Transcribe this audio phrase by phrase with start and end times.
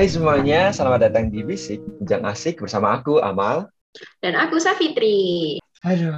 [0.00, 3.68] Hai semuanya, selamat datang di Bisik, Bincang Asik bersama aku, Amal.
[4.24, 5.60] Dan aku Safitri.
[5.84, 6.16] Aduh,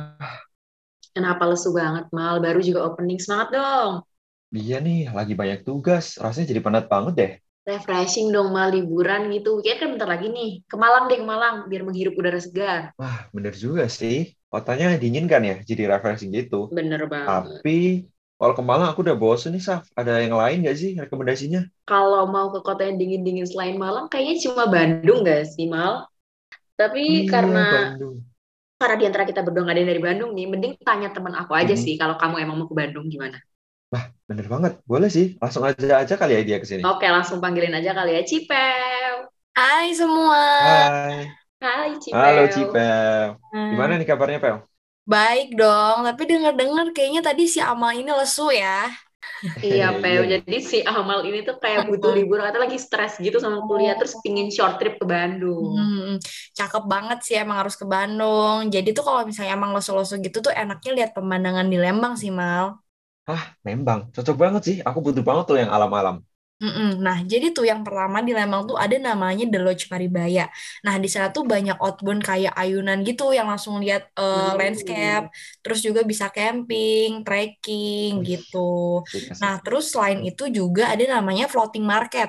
[1.11, 2.39] Kenapa lesu banget, Mal?
[2.39, 3.19] Baru juga opening.
[3.19, 4.07] Semangat dong.
[4.55, 7.33] dia nih lagi banyak tugas, rasanya jadi penat banget deh.
[7.75, 8.71] Refreshing dong, Mal.
[8.71, 9.59] Liburan gitu.
[9.59, 10.63] Weekend kan bentar lagi nih.
[10.63, 11.67] Ke Malang deh, ke Malang.
[11.67, 12.95] Biar menghirup udara segar.
[12.95, 14.31] Wah, bener juga sih.
[14.47, 16.71] Kotanya dingin kan ya, jadi refreshing gitu.
[16.71, 17.27] Bener banget.
[17.67, 18.07] Tapi
[18.43, 19.83] kalau ke Malang aku udah bosen nih, Saf.
[20.01, 21.61] Ada yang lain nggak sih rekomendasinya?
[21.91, 25.95] Kalau mau ke kota yang dingin-dingin selain Malang, kayaknya cuma Bandung gak sih, Mal?
[26.81, 28.17] Tapi Iya, karena Bandung.
[28.81, 31.53] karena di antara kita berdua nggak ada yang dari Bandung nih, mending tanya teman aku
[31.61, 31.95] aja sih.
[32.01, 33.39] Kalau kamu emang mau ke Bandung, gimana?
[34.29, 35.27] Bener banget, boleh sih.
[35.43, 36.85] Langsung aja aja kali ya dia ke sini.
[36.89, 38.23] Oke, langsung panggilin aja kali ya.
[38.31, 39.15] Cipel.
[39.59, 40.43] Hai semua.
[40.59, 42.11] Hai, Hai, Cipel.
[42.13, 43.27] halo Cipel.
[43.53, 44.57] Hmm, Gimana nih kabarnya, Pel?
[45.03, 48.87] Baik dong, tapi denger-dengar kayaknya tadi si Amal ini lesu ya.
[49.59, 49.99] Iya.
[49.99, 50.21] Iya.
[50.39, 54.15] Jadi si Amal ini tuh kayak butuh libur, katanya lagi stres gitu sama kuliah, terus
[54.23, 55.75] pingin short trip ke Bandung.
[55.75, 56.23] Hmm,
[56.59, 58.71] cakep banget sih emang harus ke Bandung.
[58.71, 62.79] Jadi tuh kalau misalnya emang lesu-lesu gitu tuh enaknya lihat pemandangan di Lembang sih, Mal.
[63.29, 64.01] Hah, Lembang.
[64.15, 64.77] Cocok banget sih.
[64.89, 66.17] Aku butuh banget tuh yang alam-alam.
[66.63, 66.89] Mm-mm.
[67.07, 70.47] Nah, jadi tuh yang pertama di Lembang tuh ada namanya The Lodge Paribaya.
[70.87, 74.55] Nah, di sana tuh banyak outbound kayak ayunan gitu yang langsung lihat Hmm.
[74.61, 75.27] landscape,
[75.63, 78.59] terus juga bisa camping, trekking gitu.
[79.43, 82.29] Nah, terus selain itu juga ada namanya floating market.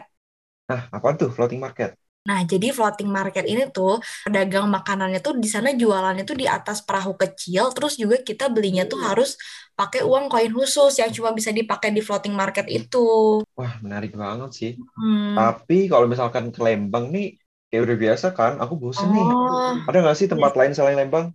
[0.70, 1.89] Nah, apaan tuh floating market?
[2.23, 6.80] Nah, jadi floating market ini tuh pedagang makanannya tuh di sana jualannya tuh di atas
[6.88, 9.07] perahu kecil, terus juga kita belinya tuh Hmm.
[9.07, 9.30] harus
[9.75, 13.43] pakai uang koin khusus yang cuma bisa dipakai di floating market itu.
[13.57, 14.71] Wah, menarik banget sih.
[14.97, 15.38] Hmm.
[15.38, 17.25] Tapi kalau misalkan ke Lembang nih,
[17.69, 19.27] kayak udah biasa kan, aku bosen nih.
[19.35, 21.25] Oh, Ada nggak sih tempat lain selain Lembang?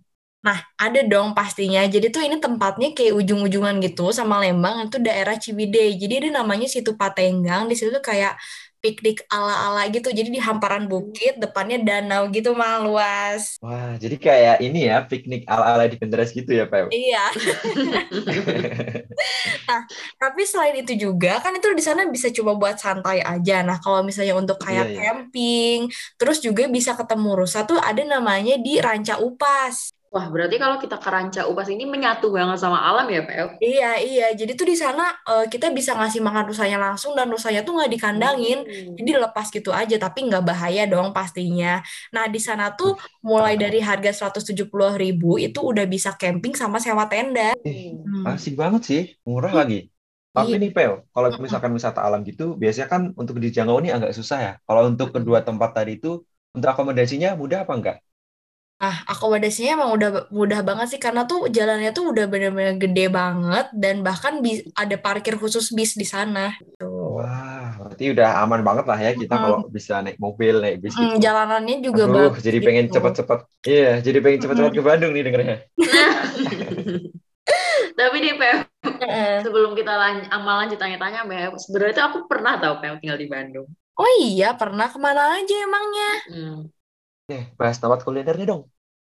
[0.45, 1.81] nah ada dong pastinya.
[1.93, 5.99] Jadi tuh ini tempatnya kayak ujung-ujungan gitu sama Lembang itu daerah Ciwidey.
[6.01, 7.67] Jadi ada namanya situ Patenggang.
[7.69, 8.39] Di situ tuh kayak
[8.79, 10.09] piknik ala-ala gitu.
[10.11, 13.59] Jadi di hamparan bukit, depannya danau gitu mah luas.
[13.59, 16.87] Wah, jadi kayak ini ya, piknik ala-ala di Pinterest gitu ya, Pel?
[16.91, 17.23] Iya.
[19.69, 19.83] Nah,
[20.17, 23.61] tapi selain itu juga kan itu di sana bisa cuma buat santai aja.
[23.61, 24.99] Nah, kalau misalnya untuk kayak Iya, iya.
[25.11, 25.79] camping,
[26.17, 29.91] terus juga bisa ketemu rusa tuh ada namanya di Ranca Upas.
[30.09, 33.47] Wah, berarti kalau kita ke Ranca Upas ini menyatu banget sama alam ya, Pel?
[33.61, 34.25] Iya, iya.
[34.33, 37.91] Jadi tuh di sana eh, kita bisa ngasih makan rusanya langsung dan rusanya tuh nggak
[37.93, 38.59] dikandangin.
[38.65, 38.97] Hmm.
[38.97, 41.85] Jadi lepas gitu aja, tapi nggak bahaya dong pastinya.
[42.09, 47.05] Nah, di sana tuh mulai dari harga 170.000 ribu itu udah bisa camping sama sewa
[47.05, 47.53] tenda.
[47.69, 48.25] Ih, Hmm.
[48.33, 49.93] asik banget sih, murah lagi.
[50.33, 50.61] Tapi Iya.
[50.61, 54.53] nih, Pel, kalau misalkan wisata alam gitu, biasanya kan untuk dijangkau nih agak susah ya.
[54.65, 56.21] Kalau untuk kedua tempat tadi itu,
[56.55, 57.97] untuk akomodasinya mudah apa enggak?
[58.79, 63.67] Nah, akomodasinya emang udah mudah banget sih karena tuh jalannya tuh udah bener-bener gede banget
[63.75, 66.55] dan bahkan bi- ada parkir khusus bis di sana.
[66.79, 67.19] Tuh.
[67.19, 69.41] Wah, berarti udah aman banget lah ya kita Mm.
[69.43, 71.27] kalau bisa naik mobil, naik bis Mm, gitu.
[71.27, 72.95] jalanannya juga Aduh, bagus jadi pengen gitu.
[72.95, 73.39] cepet-cepet.
[73.67, 75.57] Iya, jadi pengen cepet-cepet ke Bandung nih dengernya.
[77.99, 79.43] Tapi nih, Heeh.
[79.43, 83.27] sebelum kita lan amal lanjut tanya-tanya, Pel, sebenarnya tuh aku pernah tahu Pel tinggal di
[83.27, 83.67] Bandung.
[83.99, 86.11] Oh iya, pernah ke mana aja emangnya?
[86.31, 86.71] Hmm.
[87.35, 88.63] Eh, bahas tempat kulinernya dong.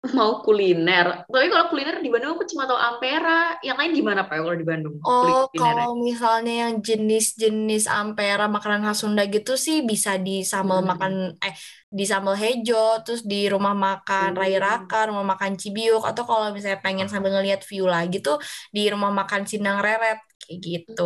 [0.19, 1.07] Mau kuliner.
[1.33, 3.31] Tapi kalau kuliner di Bandung aku cuma tahu Ampera.
[3.67, 4.95] Yang lain gimana, Pel, kalau di Bandung?
[5.05, 5.59] Oh, Kulinernya.
[5.59, 10.87] kalau misalnya yang jenis-jenis ampera makanan khas Sunda gitu sih bisa di sambal Hmm.
[10.91, 11.13] makan
[11.47, 11.55] eh
[11.99, 12.75] di sambal hejo,
[13.05, 14.63] terus di rumah makan Rai Hmm.
[14.65, 18.37] Raka, rumah makan Cibiuk atau kalau misalnya pengen sambil ngelihat view lagi tuh
[18.75, 21.03] di rumah makan Sindang Reret kayak gitu.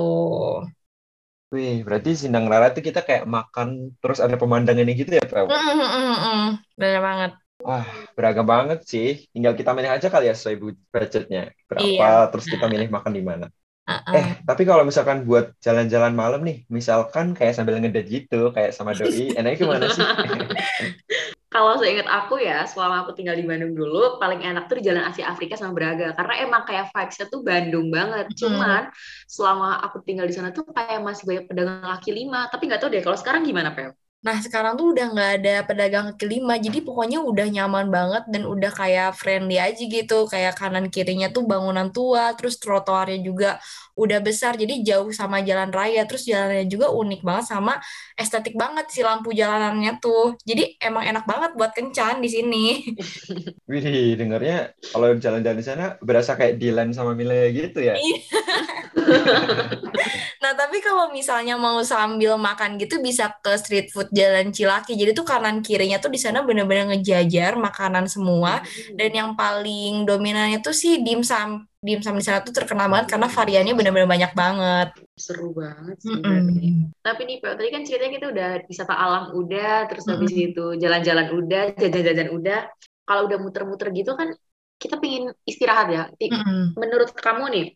[1.54, 3.68] Wih, berarti Sindang Rara itu kita kayak makan
[4.02, 5.22] terus ada pemandangannya gitu ya?
[5.30, 6.46] Mm, mm, mm, mm, mm.
[6.78, 7.30] Bener banget.
[7.66, 7.86] Wah,
[8.16, 9.06] beragam banget sih.
[9.32, 11.40] Tinggal kita milih aja kali ya sesuai bu- budgetnya.
[11.70, 12.06] Berapa, Iya.
[12.30, 13.46] terus kita milih makan di mana.
[13.86, 14.14] Uh-uh.
[14.18, 18.92] Eh, tapi kalau misalkan buat jalan-jalan malam nih, misalkan kayak sambil ngedate gitu, kayak sama
[18.98, 20.04] doi, enaknya gimana sih?
[21.56, 25.08] Kalau seingat aku ya, selama aku tinggal di Bandung dulu, paling enak tuh di Jalan
[25.08, 26.12] Asia Afrika sama Braga.
[26.12, 28.28] Karena emang kayak vibes-nya tuh Bandung banget.
[28.28, 28.36] Hmm.
[28.36, 28.82] Cuman
[29.24, 32.53] selama aku tinggal di sana tuh kayak masih banyak pedagang kaki lima.
[32.53, 33.97] Tapi nggak tahu deh, kalau sekarang gimana, Pel?
[34.26, 38.42] Nah, sekarang tuh udah nggak ada pedagang kaki lima, jadi pokoknya udah nyaman banget dan
[38.42, 40.26] udah kayak friendly aja gitu.
[40.26, 43.62] Kayak kanan kirinya tuh bangunan tua, terus trotoarnya juga
[43.94, 46.02] udah besar, jadi jauh sama jalan raya.
[46.10, 47.78] Terus jalannya juga unik banget sama
[48.18, 50.34] estetik banget si lampu jalanannya tuh.
[50.42, 52.82] Jadi emang enak banget buat kencan di sini.
[53.70, 57.94] Wih, dengarnya kalau jalan-jalan di sana berasa kayak Dylan sama Mila gitu ya.
[57.94, 58.18] Iya.
[60.46, 64.97] Nah, tapi kalau misalnya mau sambil makan gitu bisa ke street food Jalan Cilaki.
[64.97, 68.65] Jadi tuh kanan kirinya tuh di sana bener-bener ngejajar makanan semua.
[68.97, 73.74] Dan yang paling dominannya tuh sih dimsum dimsum di sana tuh terkenal banget karena variannya
[73.78, 74.89] benar-benar banyak banget.
[75.15, 76.18] Seru banget sih.
[76.18, 76.68] Berarti.
[76.98, 80.47] Tapi nih, Pak, tadi kan ceritanya kita udah wisata alam udah, terus habis Mm-mm.
[80.51, 82.60] itu jalan-jalan udah, jajan-jajan udah.
[83.07, 84.34] Kalau udah muter-muter gitu kan,
[84.83, 86.04] kita pengen istirahat ya.
[86.10, 86.74] Mm-mm.
[86.74, 87.66] Menurut kamu nih,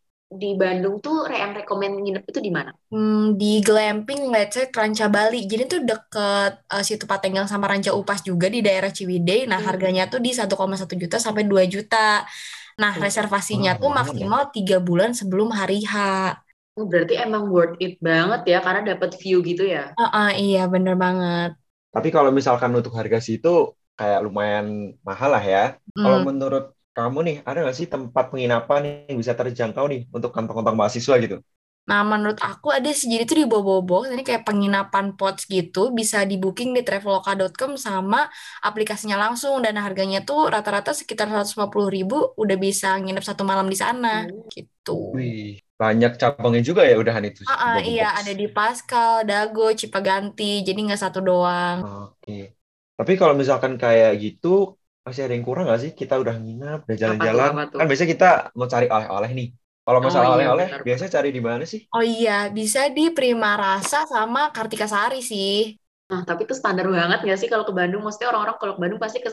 [0.40, 2.70] di Bandung tuh yang rekomend nginep itu di mana?
[2.90, 5.36] Hmm, di glamping let's say Ranca Bali.
[5.50, 9.46] Jadi tuh deket eh, situ Patenggang sama Ranca Upas juga di daerah Ciwidey.
[9.50, 9.66] Nah, Hmm.
[9.68, 12.26] harganya tuh di 1,1 juta sampai 2 juta.
[12.82, 13.04] Nah, Hmm.
[13.04, 14.00] reservasinya tuh ya.
[14.00, 15.94] maksimal tiga bulan sebelum hari H.
[16.78, 19.84] Oh, berarti emang worth it banget ya, karena dapat view gitu ya.
[19.98, 21.48] Heeh, iya, bener banget.
[21.94, 23.48] Tapi kalau misalkan untuk harga situ
[23.98, 24.66] kayak lumayan
[25.08, 25.58] mahal lah ya.
[26.00, 26.24] Kalau Hmm.
[26.28, 26.62] menurut
[26.96, 31.36] kamu nih, ada nggak sih tempat penginapan yang bisa terjangkau nih untuk kantong-kantong mahasiswa gitu?
[31.90, 36.22] Nah, menurut aku ada sih, jadi tuh di Bobobo, ini kayak penginapan pods gitu, bisa
[36.30, 38.18] di booking di traveloka.com sama
[38.68, 43.74] aplikasinya langsung, dan harganya tuh rata-rata sekitar 150 ribu, udah bisa nginep satu malam di
[43.82, 44.42] sana, Hmm.
[44.54, 44.92] gitu.
[45.14, 45.38] Wih,
[45.80, 47.42] banyak cabangnya juga ya udahan itu.
[47.50, 48.16] Ah, ah, Bobo iya, Box.
[48.18, 51.78] ada di Pascal, Dago, Cipaganti, jadi nggak satu doang.
[51.80, 52.32] Oke.
[52.98, 54.48] Tapi kalau misalkan kayak gitu,
[55.06, 55.90] masih ada yang kurang nggak sih?
[56.00, 57.50] Kita udah nginap, udah jalan-jalan.
[57.76, 58.26] Kan biasanya kita
[58.58, 59.46] mau cari oleh-oleh nih.
[59.84, 60.80] Kalau Oh masalah iya, oleh-oleh, benar.
[60.86, 61.80] biasanya cari di mana sih?
[61.94, 65.50] Oh iya, bisa di Prima Rasa sama Kartika Sari sih.
[66.10, 68.02] Nah, tapi itu standar banget nggak sih kalau ke Bandung?
[68.04, 69.30] Maksudnya orang-orang kalau ke Bandung pasti ke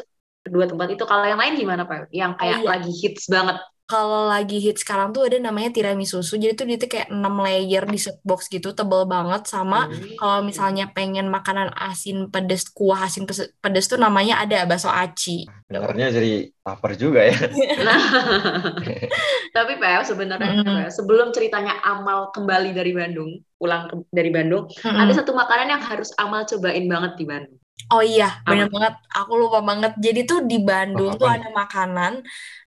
[0.47, 1.03] kedua tempat itu.
[1.03, 2.07] Kalau yang lain gimana, Pak?
[2.09, 2.67] Yang kayak iya.
[2.67, 3.59] lagi hits banget.
[3.87, 6.19] Kalau lagi hit sekarang tuh ada namanya tiramisu.
[6.19, 10.11] Jadi tuh dia tuh kayak 6 layer di set box gitu, tebel banget sama Hmm.
[10.19, 13.23] kalau misalnya pengen makanan asin pedes, kuah asin
[13.63, 15.47] pedes tuh namanya ada bakso aci.
[15.71, 17.37] Dengarnya jadi lapar juga ya.
[17.79, 17.95] Nah,
[19.55, 20.67] tapi Pak, sebenarnya.
[20.67, 24.99] Pak, sebelum ceritanya Amal kembali dari Bandung, pulang ke- dari Bandung, Mm-mm.
[24.99, 27.55] ada satu makanan yang harus Amal cobain banget di Bandung.
[27.93, 28.51] Oh iya, Apa?
[28.51, 28.93] bener banget.
[29.17, 29.91] Aku lupa banget.
[30.05, 32.13] Jadi tuh di Bandung apa tuh ada makanan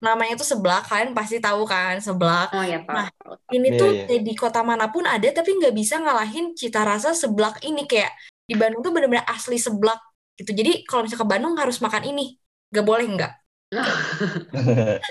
[0.05, 0.79] namanya tuh seblak.
[0.87, 2.47] Kalian pasti tahu kan seblak.
[2.53, 2.95] Oh ya, Pak.
[2.95, 3.07] Nah,
[3.49, 4.03] Ini Iya, tuh iya.
[4.05, 7.81] kayak di kota mana pun ada, tapi nggak bisa ngalahin cita rasa seblak ini.
[7.89, 8.11] Kayak
[8.49, 9.99] di Bandung tuh bener-bener asli seblak
[10.39, 10.51] gitu.
[10.59, 12.37] Jadi kalau misalnya ke Bandung harus makan ini.
[12.71, 13.31] Nggak boleh nggak?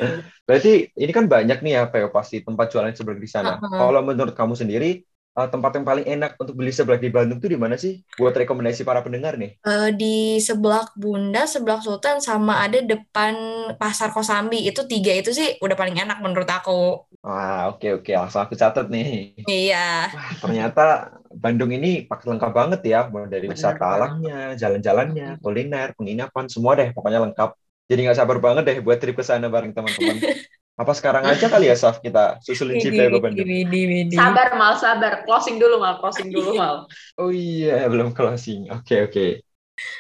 [0.46, 3.50] Berarti ini kan banyak nih ya, Peo, pasti tempat jualan seblak di sana.
[3.60, 3.60] Heeh.
[3.78, 4.86] Kalau menurut kamu sendiri,
[5.38, 8.02] eh, tempat yang paling enak untuk beli seblak di Bandung tuh di mana sih?
[8.18, 9.54] Buat rekomendasi para pendengar nih.
[9.62, 13.34] Eh, di seblak Bunda, seblak Sultan, sama ada depan
[13.78, 14.66] Pasar Kosambi.
[14.66, 17.06] Itu tiga itu sih udah paling enak menurut aku.
[17.22, 19.38] Wah, oke oke, langsung aku catat nih.
[19.46, 20.10] Iya.
[20.14, 20.82] Wah, ternyata
[21.28, 26.72] Bandung ini paket lengkap banget ya, mulai dari Bener wisata alamnya, jalan-jalannya, kuliner, penginapan, semua
[26.78, 27.50] deh, pokoknya lengkap.
[27.88, 30.16] Jadi nggak sabar banget deh buat trip ke sana bareng teman-teman.
[30.78, 33.50] Apa sekarang aja kali ya, Saf, kita susulin Cipta ke Bandung?
[34.14, 35.12] Sabar, Mal, sabar.
[35.26, 35.98] Closing dulu, Mal.
[35.98, 36.86] Closing dulu, Mal.
[37.20, 38.70] Oh iya, belum closing.
[38.70, 39.42] Oke, oke.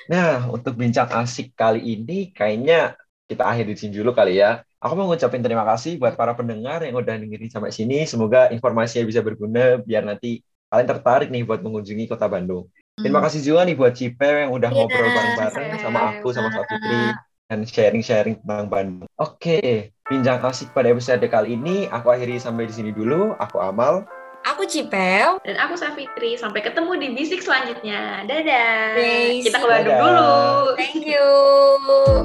[0.06, 2.94] Nah, untuk bincang asik kali ini, kayaknya
[3.26, 4.62] kita akhiri di sini dulu kali ya.
[4.78, 8.06] Aku mau ngucapin terima kasih buat para pendengar yang udah dengerin sampai sini.
[8.06, 10.38] Semoga informasinya bisa berguna biar nanti
[10.70, 12.70] kalian tertarik nih buat mengunjungi kota Bandung.
[12.98, 17.14] Terima kasih juga nih buat Cipe yang udah Iya, ngobrol bareng-bareng sama aku, sama Safitri,
[17.48, 19.08] dan sharing-sharing tentang Bandung.
[19.16, 23.32] Oke, bincang asik pada episode kali ini, aku akhiri sampai di sini dulu.
[23.40, 24.04] Aku Amal.
[24.46, 25.40] Aku Cipel.
[25.42, 26.38] Dan aku Safitri.
[26.38, 28.22] Sampai ketemu di bisik selanjutnya.
[28.24, 28.94] Dadah.
[28.94, 29.44] Days.
[29.48, 30.06] Kita ke Bandung Dadah.
[30.06, 30.32] dulu.
[30.78, 31.28] Thank you.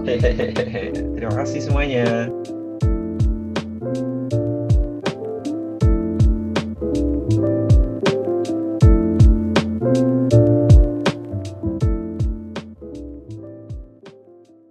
[1.17, 2.29] Terima kasih semuanya.